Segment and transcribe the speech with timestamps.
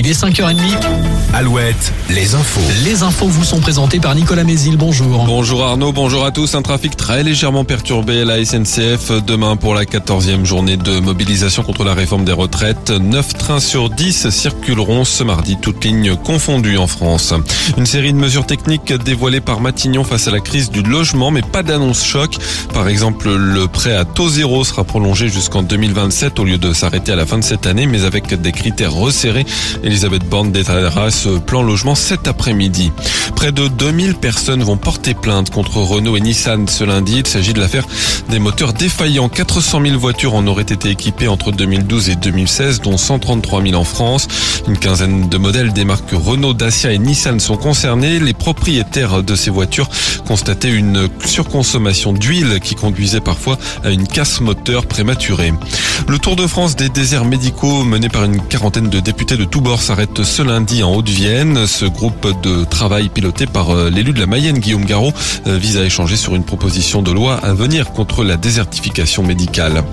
[0.00, 0.54] Il est 5h30.
[1.34, 2.60] Alouette, les infos.
[2.84, 4.76] Les infos vous sont présentées par Nicolas Mézil.
[4.76, 5.24] Bonjour.
[5.26, 6.54] Bonjour Arnaud, bonjour à tous.
[6.54, 11.64] Un trafic très légèrement perturbé à la SNCF demain pour la 14e journée de mobilisation
[11.64, 12.90] contre la réforme des retraites.
[12.90, 17.34] 9 trains sur 10 circuleront ce mardi, toutes lignes confondues en France.
[17.76, 21.42] Une série de mesures techniques dévoilées par Matignon face à la crise du logement, mais
[21.42, 22.36] pas d'annonce choc.
[22.72, 27.10] Par exemple, le prêt à taux zéro sera prolongé jusqu'en 2027 au lieu de s'arrêter
[27.10, 29.44] à la fin de cette année, mais avec des critères resserrés.
[29.88, 32.92] Elisabeth Borne détaillera ce plan logement cet après-midi.
[33.34, 37.20] Près de 2000 personnes vont porter plainte contre Renault et Nissan ce lundi.
[37.20, 37.86] Il s'agit de l'affaire
[38.28, 39.30] des moteurs défaillants.
[39.30, 43.84] 400 000 voitures en auraient été équipées entre 2012 et 2016, dont 133 000 en
[43.84, 44.28] France.
[44.66, 48.18] Une quinzaine de modèles des marques Renault, Dacia et Nissan sont concernés.
[48.18, 49.88] Les propriétaires de ces voitures
[50.26, 55.54] constataient une surconsommation d'huile qui conduisait parfois à une casse moteur prématurée.
[56.06, 59.62] Le Tour de France des déserts médicaux mené par une quarantaine de députés de tous
[59.62, 61.66] bords s'arrête ce lundi en Haute-Vienne.
[61.66, 65.12] Ce groupe de travail piloté par euh, l'élu de la Mayenne, Guillaume Garot,
[65.46, 69.84] euh, vise à échanger sur une proposition de loi à venir contre la désertification médicale.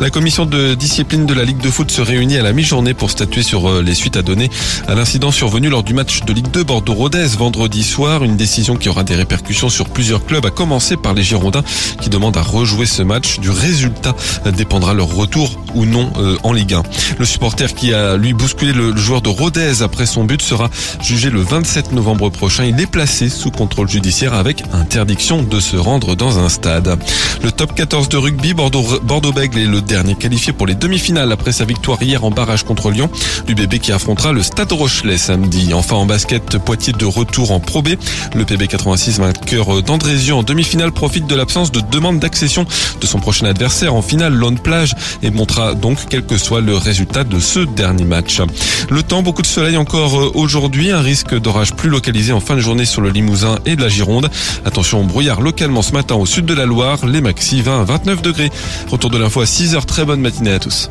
[0.00, 3.10] La commission de discipline de la Ligue de foot se réunit à la mi-journée pour
[3.10, 4.50] statuer sur euh, les suites à donner
[4.88, 8.24] à l'incident survenu lors du match de Ligue 2 Bordeaux-Rodez vendredi soir.
[8.24, 11.64] Une décision qui aura des répercussions sur plusieurs clubs, à commencer par les Girondins
[12.00, 13.38] qui demandent à rejouer ce match.
[13.40, 14.14] Du résultat
[14.56, 16.10] dépendra leur retour ou non
[16.42, 16.82] en Ligue 1.
[17.18, 21.30] Le supporter qui a lui bousculé le joueur de Rodez après son but sera jugé
[21.30, 22.64] le 27 novembre prochain.
[22.64, 26.98] Il est sous contrôle judiciaire avec interdiction de se rendre dans un stade.
[27.42, 31.64] Le top 14 de rugby, Bordeaux-Bègle est le dernier qualifié pour les demi-finales après sa
[31.64, 33.10] victoire hier en barrage contre Lyon.
[33.46, 35.74] L'UBB qui affrontera le Stade Rochelet samedi.
[35.74, 37.90] Enfin en basket, Poitiers de retour en Pro B.
[38.34, 42.66] Le PB 86 vainqueur d'Andrézieux en demi-finale profite de l'absence de demande d'accession
[43.00, 46.76] de son prochain adversaire en finale, Lone Plage, et montrera donc quel que soit le
[46.76, 48.40] résultat de ce dernier match
[49.06, 52.60] temps, beaucoup de soleil encore euh, aujourd'hui, un risque d'orage plus localisé en fin de
[52.60, 54.28] journée sur le Limousin et de la Gironde.
[54.64, 57.84] Attention au brouillard localement ce matin au sud de la Loire, les maxi 20 à
[57.84, 58.50] 29 degrés.
[58.90, 60.90] Retour de l'info à 6h, très bonne matinée à tous.